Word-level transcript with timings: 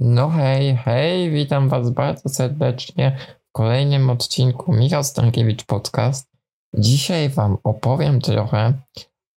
No 0.00 0.28
hej, 0.28 0.76
hej, 0.76 1.30
witam 1.30 1.68
Was 1.68 1.90
bardzo 1.90 2.28
serdecznie 2.28 3.16
w 3.48 3.52
kolejnym 3.52 4.10
odcinku 4.10 4.72
Michał 4.72 5.04
Stankiewicz 5.04 5.64
Podcast. 5.64 6.28
Dzisiaj 6.74 7.28
Wam 7.28 7.58
opowiem 7.64 8.20
trochę 8.20 8.72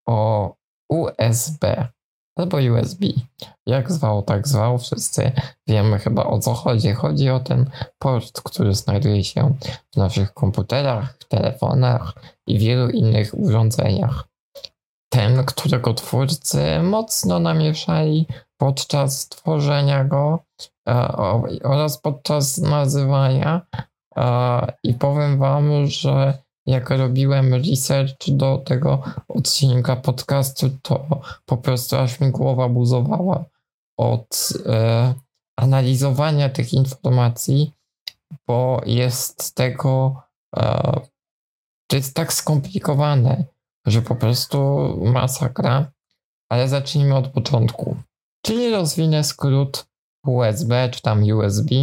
o 0.07 0.53
USB 0.89 1.87
albo 2.39 2.57
USB. 2.57 3.05
Jak 3.65 3.91
zwał, 3.91 4.21
tak 4.21 4.47
zwał, 4.47 4.77
wszyscy 4.77 5.31
wiemy 5.67 5.99
chyba 5.99 6.23
o 6.23 6.39
co 6.39 6.53
chodzi. 6.53 6.93
Chodzi 6.93 7.29
o 7.29 7.39
ten 7.39 7.69
port, 7.99 8.41
który 8.41 8.75
znajduje 8.75 9.23
się 9.23 9.55
w 9.93 9.97
naszych 9.97 10.33
komputerach, 10.33 11.17
telefonach 11.29 12.13
i 12.47 12.59
wielu 12.59 12.89
innych 12.89 13.39
urządzeniach. 13.39 14.27
Ten, 15.13 15.45
którego 15.45 15.93
twórcy 15.93 16.79
mocno 16.83 17.39
namieszali 17.39 18.27
podczas 18.61 19.29
tworzenia 19.29 20.03
go 20.03 20.39
e, 20.89 21.07
oraz 21.63 21.97
podczas 21.97 22.57
nazywania. 22.57 23.61
E, 24.15 24.73
I 24.83 24.93
powiem 24.93 25.39
Wam, 25.39 25.87
że 25.87 26.37
jak 26.65 26.89
robiłem 26.89 27.53
research 27.53 28.29
do 28.29 28.57
tego 28.57 29.03
odcinka 29.27 29.95
podcastu, 29.95 30.69
to 30.81 31.21
po 31.45 31.57
prostu 31.57 31.97
aż 31.97 32.19
mi 32.19 32.31
głowa 32.31 32.69
buzowała 32.69 33.45
od 33.97 34.53
e, 34.65 35.13
analizowania 35.57 36.49
tych 36.49 36.73
informacji, 36.73 37.71
bo 38.47 38.81
jest 38.85 39.55
tego, 39.55 40.21
to 41.87 41.95
jest 41.95 42.15
tak 42.15 42.33
skomplikowane, 42.33 43.43
że 43.85 44.01
po 44.01 44.15
prostu 44.15 44.57
masakra. 45.13 45.91
Ale 46.49 46.67
zacznijmy 46.67 47.15
od 47.15 47.27
początku. 47.27 47.97
Czyli 48.45 48.69
rozwinę 48.69 49.23
skrót 49.23 49.85
USB 50.25 50.89
czy 50.89 51.01
tam 51.01 51.23
USB. 51.23 51.75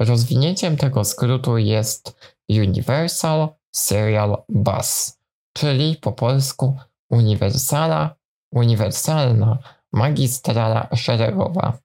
Rozwinięciem 0.00 0.76
tego 0.76 1.04
skrótu 1.04 1.58
jest 1.58 2.16
Universal 2.48 3.48
Serial 3.74 4.42
Bus, 4.48 5.18
czyli 5.56 5.96
po 5.96 6.12
polsku 6.12 6.76
uniwersala, 7.10 8.14
uniwersalna 8.52 9.58
magistrala 9.92 10.88
szeregowa. 10.96 11.78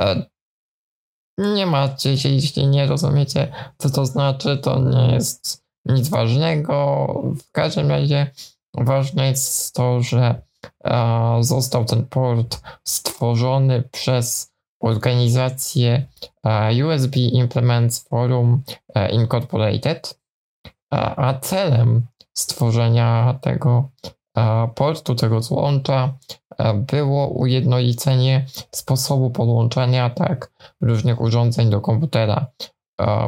E, 0.00 0.26
nie 1.38 1.66
macie 1.66 2.18
się, 2.18 2.28
jeśli 2.28 2.66
nie 2.66 2.86
rozumiecie, 2.86 3.52
co 3.78 3.90
to 3.90 4.06
znaczy, 4.06 4.58
to 4.58 4.78
nie 4.78 5.14
jest 5.14 5.64
nic 5.84 6.08
ważnego. 6.08 7.06
W 7.48 7.50
każdym 7.52 7.90
razie 7.90 8.30
ważne 8.74 9.28
jest 9.28 9.74
to, 9.74 10.02
że 10.02 10.42
został 11.40 11.84
ten 11.84 12.06
port 12.06 12.62
stworzony 12.84 13.82
przez 13.82 14.52
organizację 14.80 16.06
e, 16.44 16.86
USB 16.86 17.20
Implements 17.20 18.08
Forum 18.08 18.62
Incorporated. 19.12 20.20
A 20.92 21.34
celem 21.40 22.06
stworzenia 22.34 23.38
tego 23.40 23.90
portu, 24.74 25.14
tego 25.14 25.42
złącza 25.42 26.14
było 26.74 27.28
ujednolicenie 27.28 28.46
sposobu 28.70 29.30
podłączania 29.30 30.10
tak 30.10 30.52
różnych 30.80 31.20
urządzeń 31.20 31.70
do 31.70 31.80
komputera, 31.80 32.46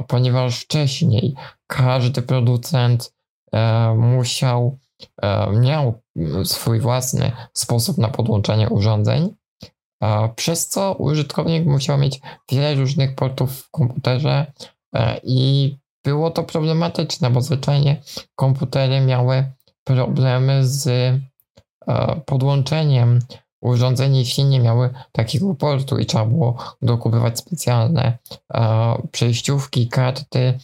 ponieważ 0.06 0.61
wcześniej 0.61 1.34
każdy 1.67 2.22
producent 2.22 3.14
musiał, 3.96 4.78
miał 5.52 6.02
swój 6.44 6.80
własny 6.80 7.32
sposób 7.52 7.98
na 7.98 8.08
podłączanie 8.08 8.68
urządzeń, 8.68 9.34
przez 10.36 10.68
co 10.68 10.94
użytkownik 10.94 11.66
musiał 11.66 11.98
mieć 11.98 12.20
wiele 12.52 12.74
różnych 12.74 13.14
portów 13.14 13.52
w 13.52 13.70
komputerze 13.70 14.52
i 15.22 15.77
było 16.05 16.30
to 16.30 16.42
problematyczne, 16.42 17.30
bo 17.30 17.40
zwyczajnie 17.40 18.02
komputery 18.34 19.00
miały 19.00 19.44
problemy 19.84 20.67
z 20.67 20.86
e, 20.86 21.20
podłączeniem 22.27 23.18
urządzeń, 23.61 24.17
jeśli 24.17 24.44
nie 24.44 24.61
miały 24.61 24.90
takiego 25.12 25.55
portu 25.55 25.98
i 25.98 26.06
trzeba 26.06 26.27
było 26.27 26.56
dokupywać 26.83 27.39
specjalne 27.39 28.18
e, 28.55 28.94
przejściówki, 29.12 29.89
karty 29.89 30.58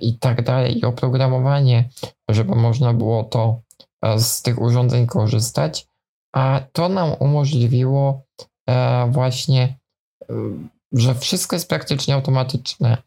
i 0.00 0.18
tak 0.18 0.42
dalej 0.42 0.78
i 0.78 0.84
oprogramowanie, 0.84 1.88
żeby 2.28 2.54
można 2.54 2.94
było 2.94 3.24
to 3.24 3.48
e, 3.48 3.63
z 4.18 4.42
tych 4.42 4.60
urządzeń 4.60 5.06
korzystać, 5.06 5.88
a 6.32 6.60
to 6.72 6.88
nam 6.88 7.12
umożliwiło 7.20 8.22
właśnie, 9.08 9.78
że 10.92 11.14
wszystko 11.14 11.56
jest 11.56 11.68
praktycznie 11.68 12.14
automatyczne 12.14 13.02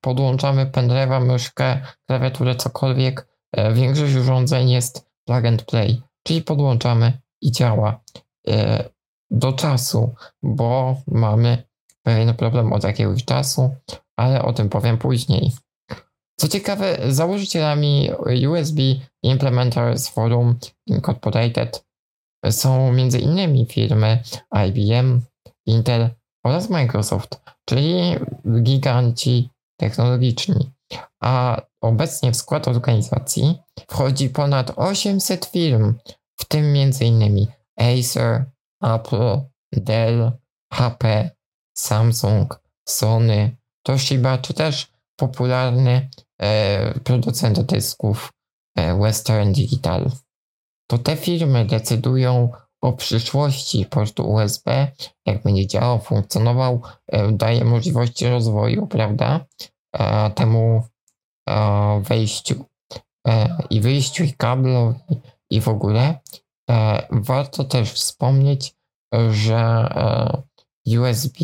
podłączamy 0.00 0.66
pendrive'a, 0.66 1.24
myszkę, 1.24 1.80
klawiaturę, 2.06 2.54
cokolwiek. 2.54 3.28
E, 3.52 3.72
większość 3.72 4.14
urządzeń 4.14 4.70
jest 4.70 5.10
plug 5.24 5.44
and 5.44 5.62
play, 5.62 6.02
czyli 6.26 6.42
podłączamy 6.42 7.20
i 7.40 7.52
działa 7.52 8.00
e, 8.48 8.84
do 9.30 9.52
czasu, 9.52 10.14
bo 10.42 10.96
mamy 11.06 11.62
pewien 12.02 12.34
problem 12.34 12.72
od 12.72 12.84
jakiegoś 12.84 13.24
czasu, 13.24 13.74
ale 14.16 14.42
o 14.42 14.52
tym 14.52 14.68
powiem 14.68 14.98
później. 14.98 15.52
Co 16.36 16.48
ciekawe, 16.48 16.98
założycielami 17.08 18.10
USB 18.48 18.82
Implementers 19.22 20.08
Forum 20.08 20.58
Incorporated 20.86 21.84
są 22.50 22.88
m.in. 22.88 23.66
firmy 23.66 24.22
IBM, 24.66 25.20
Intel 25.66 26.10
oraz 26.44 26.70
Microsoft, 26.70 27.40
czyli 27.64 28.16
giganci 28.62 29.50
technologiczni, 29.80 30.70
a 31.20 31.62
obecnie 31.80 32.32
w 32.32 32.36
skład 32.36 32.68
organizacji 32.68 33.58
wchodzi 33.90 34.30
ponad 34.30 34.72
800 34.76 35.44
firm, 35.44 35.94
w 36.40 36.44
tym 36.44 36.64
m.in. 36.64 37.46
Acer, 37.76 38.44
Apple, 38.82 39.40
Dell, 39.72 40.32
HP, 40.72 41.30
Samsung, 41.76 42.60
Sony, 42.88 43.56
Toshiba, 43.82 44.38
czy 44.38 44.54
też 44.54 44.91
popularny 45.16 46.08
e, 46.42 47.00
producent 47.00 47.60
dysków 47.60 48.32
e, 48.76 48.98
Western 48.98 49.52
Digital. 49.52 50.10
To 50.90 50.98
te 50.98 51.16
firmy 51.16 51.64
decydują 51.64 52.50
o 52.80 52.92
przyszłości 52.92 53.86
portu 53.86 54.32
USB, 54.32 54.92
jak 55.26 55.42
będzie 55.42 55.66
działał, 55.66 56.00
funkcjonował, 56.00 56.82
e, 57.08 57.32
daje 57.32 57.64
możliwości 57.64 58.28
rozwoju, 58.28 58.86
prawda? 58.86 59.46
Temu 60.34 60.82
wejściu 62.00 62.64
i 63.70 63.80
wyjściu 63.80 64.24
i 64.24 64.32
kablowi 64.32 64.98
i 65.50 65.60
w 65.60 65.68
ogóle. 65.68 66.18
Warto 67.10 67.64
też 67.64 67.92
wspomnieć, 67.92 68.74
że 69.30 69.88
USB 70.86 71.38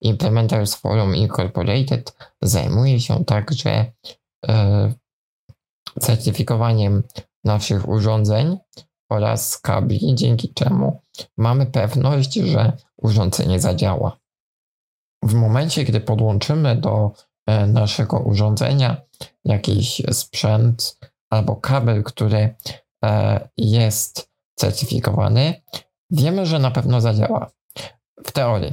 Implementers 0.00 0.74
Forum 0.74 1.16
Incorporated 1.16 2.16
zajmuje 2.42 3.00
się 3.00 3.24
także 3.24 3.92
certyfikowaniem 6.00 7.02
naszych 7.44 7.88
urządzeń 7.88 8.58
oraz 9.10 9.58
kabli, 9.58 10.14
dzięki 10.14 10.54
czemu 10.54 11.00
mamy 11.36 11.66
pewność, 11.66 12.34
że 12.34 12.72
urządzenie 12.96 13.60
zadziała. 13.60 14.18
W 15.22 15.34
momencie, 15.34 15.84
gdy 15.84 16.00
podłączymy 16.00 16.76
do 16.76 17.12
e, 17.46 17.66
naszego 17.66 18.18
urządzenia 18.18 18.96
jakiś 19.44 20.02
sprzęt 20.12 20.98
albo 21.30 21.56
kabel, 21.56 22.02
który 22.02 22.54
e, 23.04 23.48
jest 23.56 24.30
certyfikowany, 24.58 25.62
wiemy, 26.10 26.46
że 26.46 26.58
na 26.58 26.70
pewno 26.70 27.00
zadziała. 27.00 27.50
W 28.24 28.32
teorii. 28.32 28.72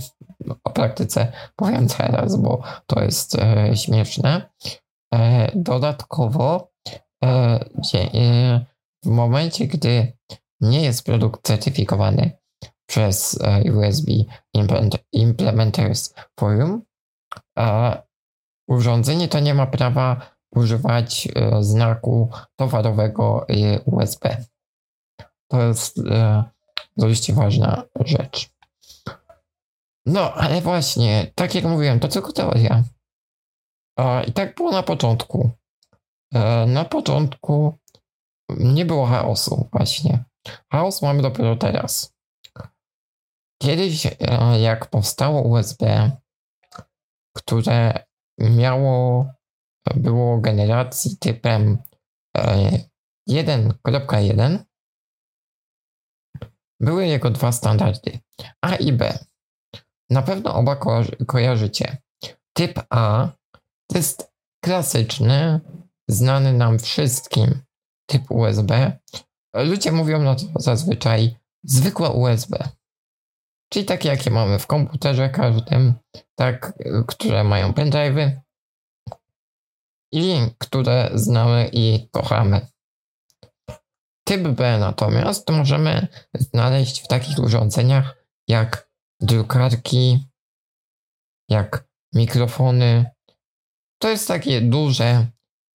O 0.63 0.69
praktyce 0.69 1.31
powiem 1.55 1.87
teraz, 1.87 2.35
bo 2.35 2.61
to 2.87 3.03
jest 3.03 3.35
e, 3.35 3.77
śmieszne. 3.77 4.49
Dodatkowo 5.55 6.71
w 9.05 9.09
momencie, 9.09 9.67
gdy 9.67 10.17
nie 10.61 10.81
jest 10.81 11.05
produkt 11.05 11.47
certyfikowany 11.47 12.31
przez 12.89 13.41
e, 13.41 13.73
USB 13.73 14.11
Implementers 15.13 16.13
Forum, 16.39 16.81
urządzenie 18.67 19.27
to 19.27 19.39
nie 19.39 19.53
ma 19.53 19.67
prawa 19.67 20.21
używać 20.55 21.27
e, 21.35 21.63
znaku 21.63 22.29
towarowego 22.55 23.45
USB. 23.85 24.37
To 25.47 25.61
jest 25.63 25.99
e, 25.99 26.43
dość 26.97 27.31
ważna 27.31 27.83
rzecz. 28.05 28.49
No, 30.05 30.33
ale 30.33 30.61
właśnie, 30.61 31.31
tak 31.35 31.55
jak 31.55 31.63
mówiłem, 31.63 31.99
to 31.99 32.07
tylko 32.07 32.33
teoria. 32.33 32.83
I 34.27 34.33
tak 34.33 34.55
było 34.55 34.71
na 34.71 34.83
początku. 34.83 35.51
Na 36.67 36.85
początku 36.85 37.77
nie 38.49 38.85
było 38.85 39.05
chaosu 39.05 39.69
właśnie. 39.71 40.23
Chaos 40.71 41.01
mamy 41.01 41.21
dopiero 41.21 41.55
teraz. 41.55 42.13
Kiedyś, 43.61 44.05
e, 44.05 44.15
jak 44.61 44.89
powstało 44.89 45.41
USB, 45.41 46.11
które 47.37 48.03
miało, 48.39 49.25
było 49.95 50.37
generacji 50.37 51.17
typem 51.17 51.77
1.1, 53.29 54.59
były 56.79 57.07
jego 57.07 57.29
dwa 57.29 57.51
standardy 57.51 58.19
A 58.61 58.75
i 58.75 58.93
B. 58.93 59.25
Na 60.11 60.21
pewno 60.21 60.55
oba 60.55 60.75
ko 60.75 61.01
kojarzycie. 61.27 61.97
Typ 62.53 62.79
A 62.89 63.27
to 63.89 63.97
jest 63.97 64.31
klasyczny, 64.63 65.59
znany 66.09 66.53
nam 66.53 66.79
wszystkim 66.79 67.61
typ 68.09 68.31
USB. 68.31 68.99
Ludzie 69.55 69.91
mówią 69.91 70.21
na 70.21 70.35
to 70.35 70.45
zazwyczaj 70.55 71.35
zwykłe 71.63 72.09
USB. 72.09 72.69
Czyli 73.73 73.85
takie, 73.85 74.09
jakie 74.09 74.31
mamy 74.31 74.59
w 74.59 74.67
komputerze 74.67 75.29
każdym, 75.29 75.93
tak, 76.35 76.73
które 77.07 77.43
mają 77.43 77.71
pendrive'y 77.71 78.39
i 80.13 80.35
które 80.57 81.09
znamy 81.13 81.69
i 81.73 82.09
kochamy. 82.11 82.67
Typ 84.27 84.41
B 84.41 84.77
natomiast 84.79 85.49
możemy 85.49 86.07
znaleźć 86.33 87.03
w 87.03 87.07
takich 87.07 87.39
urządzeniach 87.39 88.25
jak 88.47 88.90
drukarki, 89.21 90.27
jak 91.49 91.87
mikrofony. 92.13 93.05
To 94.01 94.09
jest 94.09 94.27
takie 94.27 94.61
duże, 94.61 95.27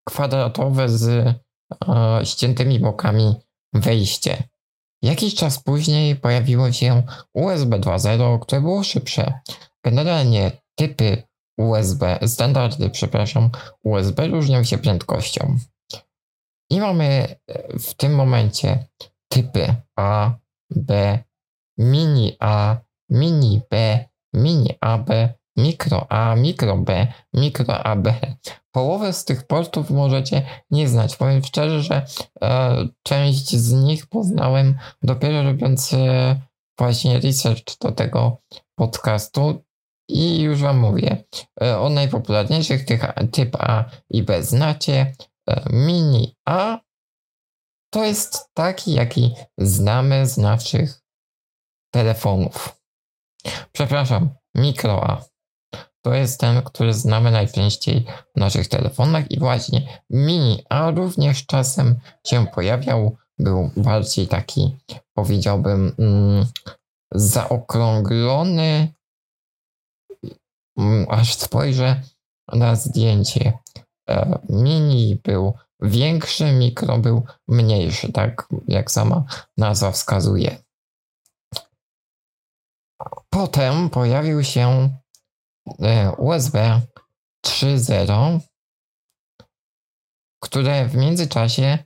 kwadratowe 0.08 0.88
z 0.88 1.08
e, 1.08 2.20
ściętymi 2.24 2.80
bokami 2.80 3.34
wejście. 3.72 4.48
Jakiś 5.02 5.34
czas 5.34 5.62
później 5.62 6.16
pojawiło 6.16 6.72
się 6.72 7.02
USB 7.34 7.78
2.0, 7.78 8.40
które 8.40 8.60
było 8.60 8.84
szybsze. 8.84 9.40
Generalnie 9.84 10.50
typy 10.74 11.22
USB, 11.58 12.18
standardy, 12.26 12.90
przepraszam, 12.90 13.50
USB 13.82 14.28
różnią 14.28 14.64
się 14.64 14.78
prędkością. 14.78 15.58
I 16.70 16.80
mamy 16.80 17.04
e, 17.46 17.78
w 17.78 17.94
tym 17.94 18.14
momencie 18.14 18.86
typy 19.28 19.74
A, 19.96 20.34
B, 20.70 21.18
mini 21.78 22.36
A, 22.40 22.76
mini 23.10 23.60
B, 23.70 24.04
mini 24.34 24.74
AB, 24.80 25.10
mikro 25.56 26.06
A, 26.08 26.34
mikro 26.34 26.76
B, 26.76 27.12
mikro 27.34 27.78
AB. 27.78 28.08
Połowę 28.70 29.12
z 29.12 29.24
tych 29.24 29.46
portów 29.46 29.90
możecie 29.90 30.42
nie 30.70 30.88
znać. 30.88 31.16
Powiem 31.16 31.44
szczerze, 31.44 31.82
że 31.82 32.06
e, 32.42 32.88
część 33.02 33.56
z 33.56 33.72
nich 33.72 34.06
poznałem 34.06 34.78
dopiero 35.02 35.42
robiąc 35.42 35.92
e, 35.92 36.40
właśnie 36.78 37.20
research 37.20 37.78
do 37.80 37.92
tego 37.92 38.42
podcastu. 38.78 39.62
I 40.08 40.40
już 40.40 40.60
Wam 40.60 40.78
mówię, 40.78 41.24
e, 41.62 41.78
o 41.78 41.88
najpopularniejszych 41.88 42.84
tych 42.84 43.02
typ 43.32 43.56
A 43.58 43.84
i 44.10 44.22
B 44.22 44.42
znacie. 44.42 45.14
E, 45.48 45.62
mini 45.72 46.36
A 46.48 46.78
to 47.90 48.04
jest 48.04 48.50
taki, 48.54 48.92
jaki 48.92 49.34
znamy 49.58 50.26
z 50.26 50.36
naszych 50.36 51.00
telefonów. 51.94 52.75
Przepraszam, 53.72 54.30
mikro 54.54 55.10
A. 55.10 55.24
To 56.02 56.14
jest 56.14 56.40
ten, 56.40 56.62
który 56.62 56.94
znamy 56.94 57.30
najczęściej 57.30 58.06
w 58.36 58.40
naszych 58.40 58.68
telefonach 58.68 59.30
i 59.30 59.38
właśnie 59.38 60.02
mini 60.10 60.64
A 60.68 60.90
również 60.90 61.46
czasem 61.46 61.98
się 62.26 62.46
pojawiał. 62.46 63.16
Był 63.38 63.70
bardziej 63.76 64.28
taki, 64.28 64.76
powiedziałbym, 65.14 65.94
mm, 65.98 66.46
zaokrąglony. 67.14 68.94
Mm, 70.78 71.06
aż 71.10 71.34
spojrzę 71.34 72.02
na 72.52 72.76
zdjęcie. 72.76 73.58
E, 74.08 74.38
mini 74.48 75.20
był 75.24 75.54
większy, 75.80 76.52
mikro 76.52 76.98
był 76.98 77.22
mniejszy, 77.48 78.12
tak 78.12 78.48
jak 78.68 78.90
sama 78.90 79.24
nazwa 79.56 79.90
wskazuje. 79.90 80.65
Potem 83.36 83.90
pojawił 83.90 84.44
się 84.44 84.90
e, 85.82 86.12
USB 86.18 86.80
3.0, 87.46 88.40
które 90.42 90.86
w 90.88 90.94
międzyczasie 90.96 91.78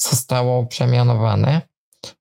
zostało 0.00 0.66
przemianowane, 0.66 1.68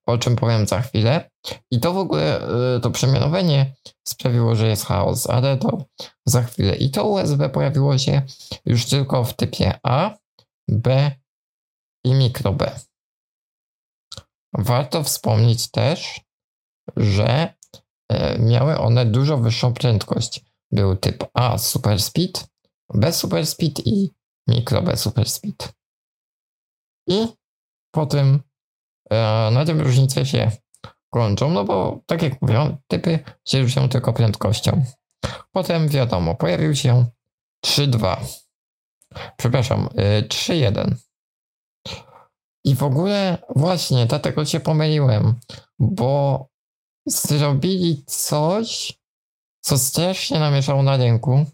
o 0.06 0.18
czym 0.18 0.36
powiem 0.36 0.68
za 0.68 0.82
chwilę. 0.82 1.30
I 1.72 1.80
to 1.80 1.94
w 1.94 1.98
ogóle, 1.98 2.42
e, 2.76 2.80
to 2.80 2.92
przemianowanie 2.92 3.76
sprawiło, 4.08 4.56
że 4.56 4.68
jest 4.68 4.86
chaos, 4.86 5.30
ale 5.30 5.58
to 5.58 5.86
za 6.26 6.44
chwilę. 6.44 6.76
I 6.76 6.92
to 6.92 7.06
USB 7.06 7.50
pojawiło 7.50 7.98
się 7.98 8.22
już 8.66 8.86
tylko 8.86 9.24
w 9.24 9.34
typie 9.34 9.80
A, 9.84 10.18
B 10.68 11.12
i 12.06 12.14
mikro 12.14 12.54
B. 12.54 12.80
Warto 14.54 15.04
wspomnieć 15.04 15.72
też, 15.72 16.22
że 16.98 17.57
miały 18.40 18.78
one 18.78 19.06
dużo 19.06 19.38
wyższą 19.38 19.74
prędkość. 19.74 20.46
Był 20.72 20.96
typ 20.96 21.24
A 21.34 21.58
super 21.58 22.02
speed, 22.02 22.48
B 22.94 23.14
super 23.14 23.48
speed 23.48 23.84
i 23.86 24.14
mikro 24.48 24.82
B 24.82 24.98
super 24.98 25.30
speed. 25.30 25.74
I 27.08 27.28
po 27.92 28.06
tym 28.06 28.40
e, 29.10 29.50
na 29.52 29.66
tym 29.66 29.82
różnice 29.82 30.26
się 30.26 30.52
kończą, 31.10 31.50
no 31.50 31.66
bo 31.66 32.00
tak 32.06 32.22
jak 32.22 32.42
mówią, 32.42 32.78
typy 32.88 33.20
się 33.46 33.62
różnią 33.62 33.90
tylko 33.90 34.14
prędkością. 34.14 34.86
Potem 35.52 35.88
wiadomo, 35.88 36.36
pojawił 36.36 36.76
się 36.76 37.06
3.2. 37.66 38.18
Przepraszam, 39.38 39.90
3.1. 40.28 40.92
Y, 40.92 40.96
I 42.64 42.76
w 42.76 42.84
ogóle 42.84 43.38
właśnie 43.56 44.06
dlatego 44.06 44.46
się 44.46 44.60
pomyliłem, 44.60 45.40
bo 45.80 46.48
zrobili 47.08 48.04
coś, 48.06 49.00
co 49.62 49.78
strasznie 49.78 50.40
namieszało 50.40 50.84
na 50.84 50.98
rynku, 50.98 51.46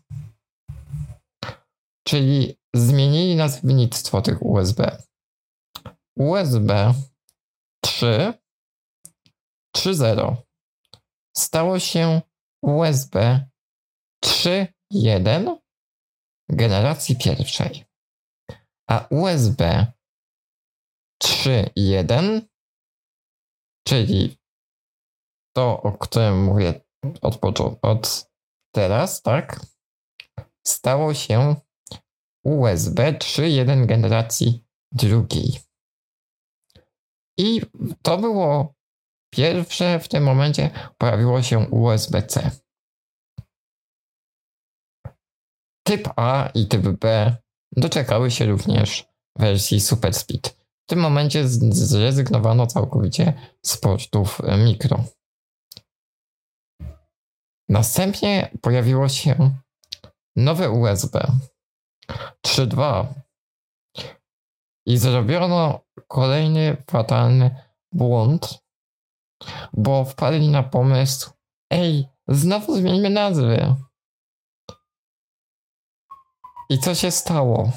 czyli 2.08 2.58
zmienili 2.76 3.36
nazewnictwo 3.36 4.22
tych 4.22 4.46
USB. 4.46 5.02
USB 6.20 6.94
3 7.84 8.34
3.0 9.78 10.36
stało 11.38 11.80
się 11.80 12.22
USB 12.62 13.46
3.1 14.26 15.58
generacji 16.50 17.16
pierwszej, 17.16 17.86
a 18.90 19.08
USB 19.10 19.88
3.1, 21.24 22.42
czyli 23.88 24.38
to, 25.54 25.82
o 25.82 25.92
którym 25.92 26.44
mówię 26.44 26.82
od, 27.22 27.40
od 27.82 28.30
teraz, 28.76 29.22
tak, 29.22 29.60
stało 30.68 31.14
się 31.14 31.56
USB 32.46 33.14
3.1 33.14 33.86
generacji 33.86 34.66
drugiej. 34.92 35.60
I 37.38 37.62
to 38.02 38.18
było 38.18 38.74
pierwsze 39.34 40.00
w 40.00 40.08
tym 40.08 40.24
momencie 40.24 40.70
pojawiło 40.98 41.42
się 41.42 41.60
USB-C. 41.60 42.52
Typ 45.88 46.10
A 46.16 46.50
i 46.54 46.68
typ 46.68 46.82
B 46.82 47.36
doczekały 47.72 48.32
się 48.32 48.46
również 48.46 49.08
wersji 49.40 49.80
Super 49.80 50.14
Speed. 50.14 50.50
W 50.86 50.90
tym 50.90 51.00
momencie 51.00 51.48
zrezygnowano 51.48 52.68
całkowicie 52.68 53.34
z 53.66 53.78
portów 53.78 54.42
mikro. 54.58 55.04
Następnie 57.70 58.58
pojawiło 58.62 59.10
się 59.10 59.52
nowe 60.36 60.70
USB 60.70 61.32
3.2 62.48 63.06
i 64.86 64.98
zrobiono 64.98 65.80
kolejny 66.08 66.78
fatalny 66.92 67.56
błąd, 67.92 68.64
bo 69.74 70.06
wpadli 70.06 70.50
na 70.50 70.64
pomysł, 70.64 71.32
ej, 71.72 72.08
znowu 72.28 72.76
zmieńmy 72.76 73.10
nazwy. 73.10 73.76
I 76.70 76.80
co 76.80 76.96
się 76.96 77.12
stało? 77.12 77.72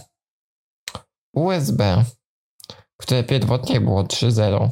USB, 1.35 2.05
które 2.97 3.25
pierwotnie 3.25 3.81
było 3.81 4.03
3.0, 4.03 4.71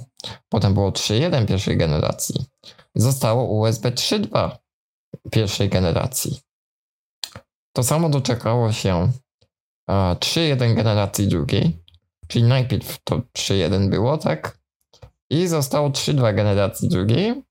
potem 0.49 0.75
było 0.75 0.91
3.1 0.91 1.47
pierwszej 1.47 1.77
generacji, 1.77 2.47
zostało 2.95 3.45
USB 3.45 3.91
3.2 3.91 4.64
pierwszej 5.31 5.69
generacji. 5.69 6.41
To 7.77 7.83
samo 7.83 8.09
doczekało 8.09 8.73
się 8.73 9.13
3.1 9.91 10.75
generacji 10.75 11.29
drugiej, 11.29 11.85
czyli 12.29 12.45
najpierw 12.45 12.99
to 13.05 13.17
3.1 13.17 13.91
było, 13.91 14.19
tak? 14.19 14.59
I 15.31 15.47
zostało 15.47 15.91
3.2 15.91 16.35
generacji 16.35 16.89
drugiej, 16.89 17.43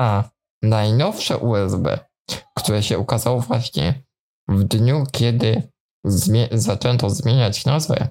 a 0.00 0.24
najnowsze 0.62 1.38
USB 1.38 2.08
które 2.58 2.82
się 2.82 2.98
ukazało 2.98 3.40
właśnie 3.40 4.02
w 4.48 4.64
dniu, 4.64 5.04
kiedy 5.12 5.62
zmie 6.04 6.48
zaczęto 6.52 7.10
zmieniać 7.10 7.64
nazwę 7.64 8.08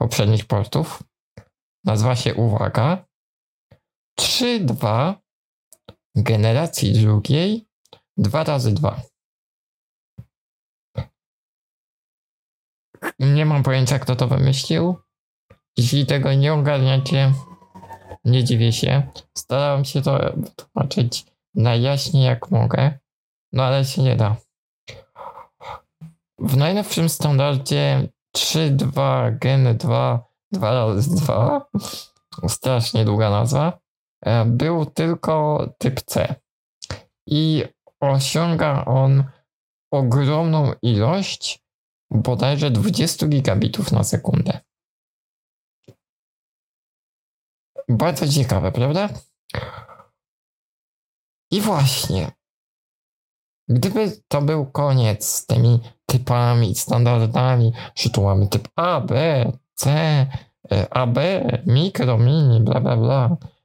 poprzednich 0.00 0.46
portów. 0.46 1.02
Nazywa 1.84 2.16
się, 2.16 2.34
uwaga, 2.34 3.06
3.2 4.20 5.14
generacji 6.22 6.92
drugiej 6.92 7.68
2 8.16 8.44
razy 8.44 8.72
2. 8.72 9.00
Nie 13.18 13.46
mam 13.46 13.62
pojęcia, 13.62 13.98
kto 13.98 14.16
to 14.16 14.28
wymyślił. 14.28 14.96
Jeśli 15.76 16.06
tego 16.06 16.34
nie 16.34 16.54
ogarniacie, 16.54 17.32
nie 18.24 18.44
dziwię 18.44 18.72
się. 18.72 19.02
Starałem 19.38 19.84
się 19.84 20.02
to 20.02 20.32
wytłumaczyć 20.36 21.26
najjaśniej 21.54 22.24
jak 22.24 22.50
mogę, 22.50 22.98
no 23.52 23.64
ale 23.64 23.84
się 23.84 24.02
nie 24.02 24.16
da. 24.16 24.36
W 26.38 26.56
najnowszym 26.56 27.08
standardzie 27.08 28.08
3.2 28.36 29.38
Gen 29.38 29.76
2 29.76 30.28
2 30.52 30.70
razy 30.70 31.16
2 31.16 31.66
strasznie 32.48 33.04
długa 33.04 33.30
nazwa 33.30 33.78
był 34.46 34.86
tylko 34.86 35.68
typ 35.78 36.00
C 36.00 36.34
i 37.26 37.64
osiąga 38.00 38.84
on 38.84 39.24
ogromną 39.92 40.72
ilość 40.82 41.64
bodajże 42.10 42.70
20 42.70 43.26
gigabitów 43.26 43.92
na 43.92 44.04
sekundę. 44.04 44.60
Bardzo 47.88 48.28
ciekawe, 48.28 48.72
prawda? 48.72 49.08
I 51.50 51.60
właśnie, 51.60 52.32
gdyby 53.68 54.22
to 54.28 54.42
był 54.42 54.66
koniec 54.66 55.28
z 55.28 55.46
tymi 55.46 55.80
typami, 56.06 56.74
standardami, 56.74 57.72
że 57.94 58.10
tu 58.10 58.22
mamy 58.22 58.48
typ 58.48 58.68
A, 58.76 59.00
B, 59.00 59.44
C, 59.74 59.90
e, 60.72 60.94
AB, 60.94 61.18
mikro, 61.66 62.18
mini, 62.18 62.60
bla, 62.60 62.80
bla, 62.80 62.96
bla, 62.96 63.36
e, 63.42 63.57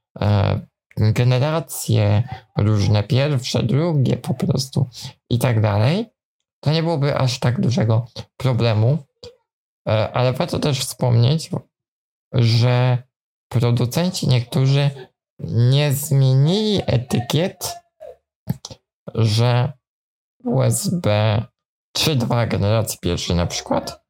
generacje 0.98 2.28
różne, 2.56 3.02
pierwsze, 3.02 3.62
drugie 3.62 4.16
po 4.16 4.34
prostu 4.34 4.88
i 5.30 5.38
tak 5.38 5.60
dalej, 5.60 6.06
to 6.64 6.70
nie 6.70 6.82
byłoby 6.82 7.16
aż 7.16 7.38
tak 7.38 7.60
dużego 7.60 8.06
problemu. 8.36 8.98
E, 9.88 10.12
ale 10.12 10.32
warto 10.32 10.58
też 10.58 10.80
wspomnieć, 10.80 11.50
że 12.32 13.02
producenci 13.48 14.28
niektórzy 14.28 14.90
nie 15.48 15.92
zmienili 15.92 16.82
etykiet, 16.86 17.74
że 19.14 19.72
USB 20.44 21.08
3.2 21.96 22.48
generacji 22.48 22.98
pierwszej 23.02 23.36
na 23.36 23.46
przykład, 23.46 24.04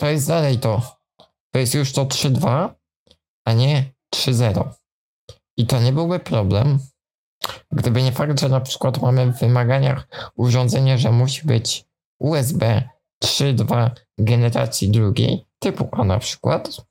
to 0.00 0.06
jest 0.06 0.28
dalej 0.28 0.58
to. 0.58 0.96
To 1.52 1.58
jest 1.58 1.74
już 1.74 1.92
to 1.92 2.04
3.2, 2.04 2.74
a 3.46 3.52
nie 3.52 3.92
3.0. 4.14 4.72
I 5.56 5.66
to 5.66 5.80
nie 5.80 5.92
byłby 5.92 6.18
problem, 6.18 6.78
gdyby 7.72 8.02
nie 8.02 8.12
fakt, 8.12 8.40
że 8.40 8.48
na 8.48 8.60
przykład 8.60 9.02
mamy 9.02 9.32
w 9.32 9.38
wymaganiach 9.38 10.08
urządzenie, 10.36 10.98
że 10.98 11.12
musi 11.12 11.46
być 11.46 11.84
USB 12.18 12.88
3.2 13.24 13.90
generacji 14.18 14.90
drugiej, 14.90 15.46
typu 15.58 15.88
A 15.92 16.04
na 16.04 16.18
przykład, 16.18 16.86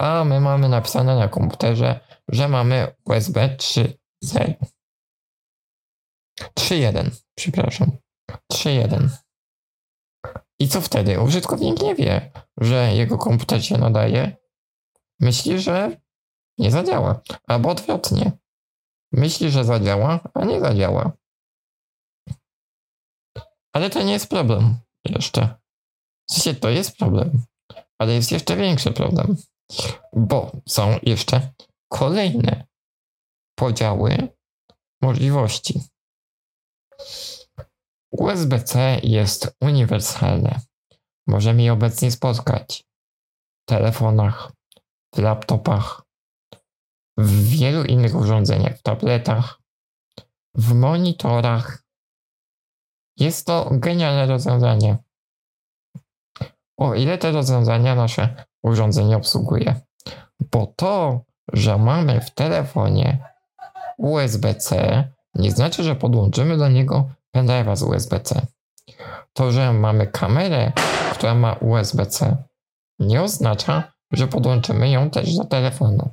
a 0.00 0.24
my 0.24 0.40
mamy 0.40 0.68
napisane 0.68 1.16
na 1.16 1.28
komputerze, 1.28 2.00
że 2.28 2.48
mamy 2.48 2.94
USB 3.04 3.56
3.0. 3.56 4.54
3.1, 6.58 7.10
przepraszam. 7.34 7.90
3.1. 8.52 9.08
I 10.58 10.68
co 10.68 10.80
wtedy? 10.80 11.20
Użytkownik 11.20 11.82
nie 11.82 11.94
wie, 11.94 12.32
że 12.60 12.94
jego 12.94 13.18
komputer 13.18 13.64
się 13.64 13.78
nadaje. 13.78 14.36
Myśli, 15.20 15.60
że 15.60 15.96
nie 16.58 16.70
zadziała. 16.70 17.20
Albo 17.46 17.70
odwrotnie. 17.70 18.32
Myśli, 19.12 19.50
że 19.50 19.64
zadziała, 19.64 20.20
a 20.34 20.44
nie 20.44 20.60
zadziała. 20.60 21.12
Ale 23.72 23.90
to 23.90 24.02
nie 24.02 24.12
jest 24.12 24.28
problem 24.28 24.78
jeszcze. 25.04 25.58
W 26.30 26.32
sensie 26.32 26.60
to 26.60 26.68
jest 26.68 26.96
problem, 26.96 27.42
ale 27.98 28.12
jest 28.12 28.32
jeszcze 28.32 28.56
większy 28.56 28.92
problem, 28.92 29.36
bo 30.12 30.52
są 30.68 30.98
jeszcze 31.02 31.52
kolejne 31.92 32.66
podziały 33.58 34.28
możliwości. 35.02 35.80
USB-C 38.10 39.00
jest 39.02 39.56
uniwersalne. 39.60 40.60
Możemy 41.26 41.62
je 41.62 41.72
obecnie 41.72 42.10
spotkać 42.10 42.84
w 43.62 43.68
telefonach, 43.68 44.52
w 45.16 45.18
laptopach, 45.18 46.02
w 47.18 47.48
wielu 47.48 47.84
innych 47.84 48.14
urządzeniach, 48.14 48.78
w 48.78 48.82
tabletach, 48.82 49.60
w 50.54 50.74
monitorach. 50.74 51.82
Jest 53.18 53.46
to 53.46 53.68
genialne 53.72 54.26
rozwiązanie. 54.26 54.96
O 56.78 56.94
ile 56.94 57.18
te 57.18 57.32
rozwiązania 57.32 57.94
nasze 57.94 58.44
urządzenie 58.62 59.16
obsługuje. 59.16 59.80
Bo 60.52 60.66
to, 60.76 61.20
że 61.52 61.78
mamy 61.78 62.20
w 62.20 62.30
telefonie 62.30 63.18
USB-C, 63.98 65.04
nie 65.34 65.50
znaczy, 65.50 65.84
że 65.84 65.96
podłączymy 65.96 66.56
do 66.56 66.68
niego 66.68 67.10
pendrive'a 67.36 67.76
z 67.76 67.82
USB-C. 67.82 68.46
To, 69.32 69.52
że 69.52 69.72
mamy 69.72 70.06
kamerę, 70.06 70.72
która 71.12 71.34
ma 71.34 71.52
USB-C, 71.52 72.36
nie 72.98 73.22
oznacza, 73.22 73.95
że 74.16 74.28
podłączymy 74.28 74.90
ją 74.90 75.10
też 75.10 75.36
do 75.36 75.44
telefonu. 75.44 76.10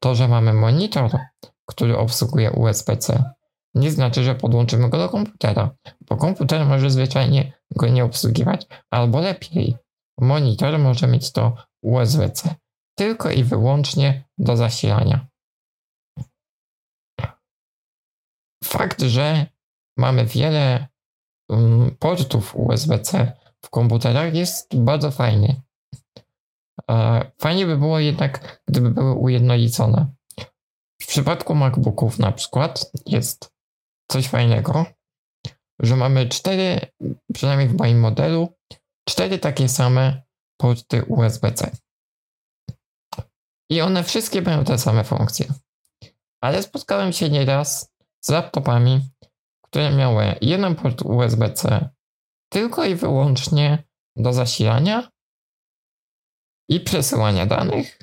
To, 0.00 0.14
że 0.14 0.28
mamy 0.28 0.52
monitor, 0.52 1.10
który 1.66 1.98
obsługuje 1.98 2.50
USB-C, 2.50 3.24
nie 3.74 3.90
znaczy, 3.90 4.24
że 4.24 4.34
podłączymy 4.34 4.90
go 4.90 4.98
do 4.98 5.08
komputera, 5.08 5.70
bo 6.08 6.16
komputer 6.16 6.66
może 6.66 6.90
zwyczajnie 6.90 7.52
go 7.76 7.88
nie 7.88 8.04
obsługiwać, 8.04 8.66
albo 8.90 9.20
lepiej, 9.20 9.76
monitor 10.20 10.78
może 10.78 11.06
mieć 11.06 11.32
to 11.32 11.56
USB-C 11.82 12.54
tylko 12.98 13.30
i 13.30 13.44
wyłącznie 13.44 14.24
do 14.38 14.56
zasilania. 14.56 15.26
Fakt, 18.64 19.02
że 19.02 19.46
mamy 19.96 20.26
wiele 20.26 20.86
um, 21.48 21.96
portów 21.98 22.56
USB-C 22.56 23.32
w 23.64 23.70
komputerach 23.70 24.34
jest 24.34 24.76
bardzo 24.76 25.10
fajny. 25.10 25.62
Fajnie 27.38 27.66
by 27.66 27.76
było 27.76 27.98
jednak, 27.98 28.62
gdyby 28.68 28.90
były 28.90 29.12
ujednolicone. 29.12 30.06
W 31.02 31.06
przypadku 31.06 31.54
MacBooków 31.54 32.18
na 32.18 32.32
przykład 32.32 32.90
jest 33.06 33.52
coś 34.10 34.28
fajnego, 34.28 34.86
że 35.80 35.96
mamy 35.96 36.28
cztery, 36.28 36.80
przynajmniej 37.34 37.68
w 37.68 37.78
moim 37.78 38.00
modelu, 38.00 38.54
cztery 39.08 39.38
takie 39.38 39.68
same 39.68 40.22
porty 40.56 41.04
USB-C. 41.04 41.70
I 43.70 43.80
one 43.80 44.04
wszystkie 44.04 44.42
mają 44.42 44.64
te 44.64 44.78
same 44.78 45.04
funkcje. 45.04 45.46
Ale 46.40 46.62
spotkałem 46.62 47.12
się 47.12 47.30
nieraz 47.30 47.92
z 48.20 48.28
laptopami, 48.28 49.00
które 49.62 49.90
miały 49.96 50.34
jeden 50.40 50.74
port 50.74 51.02
USB-C 51.02 51.88
tylko 52.52 52.84
i 52.84 52.94
wyłącznie 52.94 53.84
do 54.16 54.32
zasilania 54.32 55.11
i 56.68 56.80
przesyłania 56.80 57.46
danych, 57.46 57.98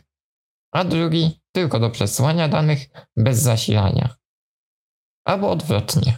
a 0.72 0.84
drugi 0.84 1.42
tylko 1.52 1.80
do 1.80 1.90
przesyłania 1.90 2.48
danych 2.48 2.90
bez 3.18 3.40
zasilania. 3.40 4.16
Albo 5.26 5.52
odwrotnie. 5.52 6.18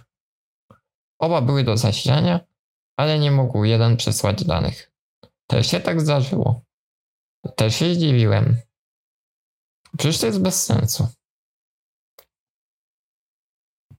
Oba 1.20 1.42
były 1.42 1.64
do 1.64 1.78
zasilania, 1.78 2.40
ale 2.98 3.20
nie 3.20 3.32
mógł 3.32 3.64
jeden 3.64 3.98
przesłać 3.98 4.44
danych. 4.44 4.92
Też 5.48 5.68
się 5.68 5.80
tak 5.80 6.02
zdarzyło. 6.02 6.62
Też 7.56 7.76
się 7.76 7.96
zdziwiłem. 7.96 8.62
Przecież 9.98 10.20
to 10.20 10.26
jest 10.26 10.42
bez 10.42 10.66
sensu. 10.66 11.08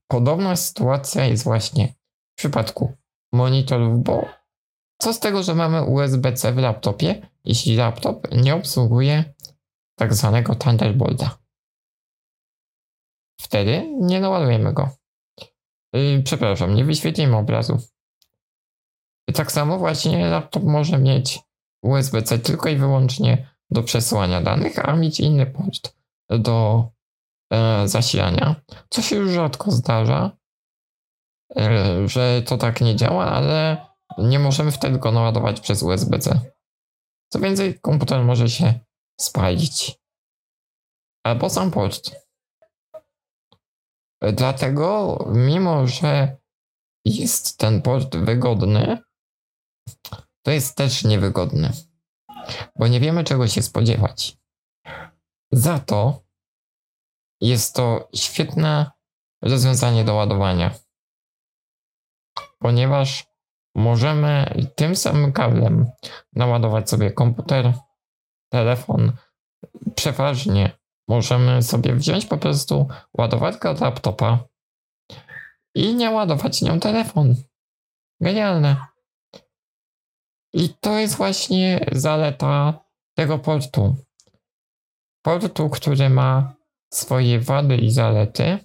Podobna 0.07 0.55
sytuacja 0.55 1.25
jest 1.25 1.43
właśnie 1.43 1.87
w 2.33 2.37
przypadku 2.37 2.97
monitorów, 3.33 4.03
bo 4.03 4.25
co 5.01 5.13
z 5.13 5.19
tego, 5.19 5.43
że 5.43 5.55
mamy 5.55 5.83
USB-C 5.83 6.53
w 6.53 6.57
laptopie, 6.57 7.29
jeśli 7.45 7.75
laptop 7.75 8.27
nie 8.31 8.55
obsługuje 8.55 9.33
tak 9.95 10.13
zwanego 10.13 10.55
Thunderbolta? 10.55 11.37
Wtedy 13.41 13.89
nie 13.99 14.19
naładujemy 14.19 14.73
go. 14.73 14.89
Yy, 15.93 16.23
przepraszam, 16.23 16.75
nie 16.75 16.85
wyświetlimy 16.85 17.37
obrazu. 17.37 17.77
Tak 19.33 19.51
samo 19.51 19.77
właśnie 19.77 20.25
laptop 20.25 20.63
może 20.63 20.97
mieć 20.97 21.39
USB-C 21.81 22.39
tylko 22.39 22.69
i 22.69 22.75
wyłącznie 22.75 23.53
do 23.69 23.83
przesyłania 23.83 24.41
danych, 24.41 24.89
a 24.89 24.95
mieć 24.95 25.19
inny 25.19 25.45
port 25.45 25.95
do 26.29 26.87
e, 27.53 27.87
zasilania, 27.87 28.55
co 28.89 29.01
się 29.01 29.15
już 29.15 29.31
rzadko 29.31 29.71
zdarza. 29.71 30.31
e, 31.55 32.07
że 32.07 32.41
to 32.45 32.57
tak 32.57 32.81
nie 32.81 32.95
działa, 32.95 33.25
ale 33.25 33.77
nie 34.17 34.39
możemy 34.39 34.71
wtedy 34.71 34.99
go 34.99 35.11
naładować 35.11 35.59
przez 35.59 35.83
USB-C. 35.83 36.39
Co 37.33 37.39
więcej, 37.39 37.79
komputer 37.79 38.23
może 38.23 38.49
się 38.49 38.79
spalić. 39.21 39.99
Albo 41.25 41.49
sam 41.49 41.71
port. 41.71 42.11
Dlatego, 44.33 45.17
mimo 45.35 45.87
że 45.87 46.37
jest 47.05 47.57
ten 47.57 47.81
port 47.81 48.15
wygodny, 48.15 48.97
to 50.45 50.51
jest 50.51 50.77
też 50.77 51.03
niewygodny, 51.03 51.71
bo 52.75 52.87
nie 52.87 52.99
wiemy 52.99 53.23
czego 53.23 53.47
się 53.47 53.61
spodziewać. 53.61 54.37
Za 55.51 55.79
to 55.79 56.23
jest 57.41 57.75
to 57.75 58.09
świetne 58.15 58.91
rozwiązanie 59.41 60.05
do 60.05 60.13
ładowania, 60.15 60.75
ponieważ 62.59 63.32
możemy 63.75 64.53
tym 64.75 64.95
samym 64.95 65.33
kablem 65.33 65.91
naładować 66.33 66.89
sobie 66.89 67.11
komputer, 67.11 67.73
telefon. 68.49 69.11
Przeważnie 69.95 70.71
możemy 71.07 71.63
sobie 71.63 71.95
wziąć 71.95 72.25
po 72.25 72.37
prostu 72.37 72.87
ładowarkę 73.17 73.69
od 73.69 73.81
laptopa 73.81 74.39
i 75.75 75.95
nie 75.95 76.11
ładować 76.11 76.61
nią 76.61 76.79
telefon. 76.79 77.35
Genialne. 78.21 78.77
I 80.53 80.69
to 80.69 80.99
jest 80.99 81.15
właśnie 81.15 81.85
zaleta 81.91 82.79
tego 83.17 83.39
portu. 83.39 83.95
Portu, 85.25 85.69
który 85.69 86.09
ma 86.09 86.55
swoje 86.93 87.39
wady 87.39 87.77
i 87.77 87.91
zalety. 87.91 88.59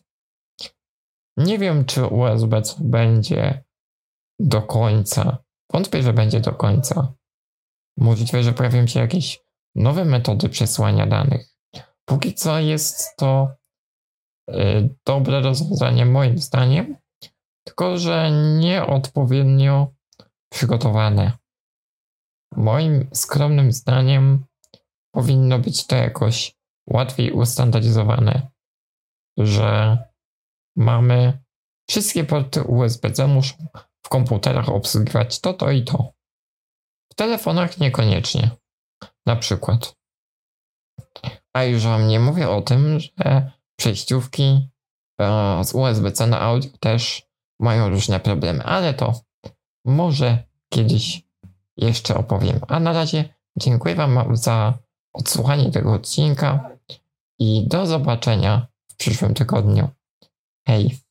Nie 1.37 1.59
wiem, 1.59 1.85
czy 1.85 2.07
USB 2.07 2.63
będzie 2.81 3.65
do 4.39 4.63
końca. 4.63 5.39
Wątpię, 5.73 6.03
że 6.03 6.13
będzie 6.13 6.41
do 6.41 6.53
końca. 6.53 7.15
Możliwe, 7.99 8.43
że 8.43 8.53
pojawią 8.53 8.87
się 8.87 9.01
jakieś 9.01 9.41
nowe 9.75 10.05
metody 10.05 10.49
przesłania 10.49 11.07
danych. 11.07 11.55
Póki 12.05 12.35
co 12.35 12.59
jest 12.59 13.17
to 13.17 13.57
y, 14.51 14.55
dobre 15.07 15.41
rozwiązanie 15.41 16.07
moim 16.07 16.39
zdaniem, 16.39 16.97
tylko 17.65 17.99
że 17.99 18.31
nieodpowiednio 18.59 19.95
przygotowane. 20.53 21.33
Moim 22.57 23.09
skromnym 23.13 23.73
zdaniem 23.73 24.45
powinno 25.15 25.59
być 25.59 25.87
to 25.87 25.97
jakoś 25.97 26.57
łatwiej 26.87 27.33
ustandaryzowane, 27.33 28.51
że 29.39 29.99
mamy 30.77 31.39
wszystkie 31.91 32.25
porty 32.25 32.63
USB-C 32.63 33.27
muszą 33.27 33.55
w 34.03 34.09
komputerach 34.09 34.69
obsługiwać 34.69 35.41
to, 35.41 35.55
to 35.55 35.71
i 35.71 35.85
to. 35.85 36.13
W 37.13 37.15
telefonach 37.15 37.79
niekoniecznie. 37.79 38.51
Na 39.27 39.37
przykład. 39.37 39.97
A 41.53 41.65
już 41.65 41.83
wam 41.83 42.09
nie 42.09 42.21
mówię 42.21 42.51
o 42.51 42.63
tym, 42.63 43.01
że 43.01 43.51
przejściówki 43.79 44.69
e, 45.21 45.65
z 45.65 45.75
USB-C 45.75 46.27
na 46.27 46.41
audio 46.41 46.71
też 46.81 47.29
mają 47.61 47.89
różne 47.89 48.21
problemy, 48.21 48.65
ale 48.65 48.95
to 48.95 49.21
może 49.85 50.45
kiedyś 50.69 51.23
jeszcze 51.77 52.15
opowiem. 52.15 52.61
A 52.69 52.81
na 52.81 52.93
razie 52.93 53.35
dziękuję 53.59 53.95
Wam 53.95 54.37
za 54.37 54.79
odsłuchanie 55.13 55.71
tego 55.71 55.93
odcinka 55.93 56.71
i 57.39 57.69
do 57.69 57.87
zobaczenia 57.87 58.67
w 58.93 58.97
przyszłym 58.97 59.35
tygodniu. 59.35 59.89
Hej! 60.67 61.08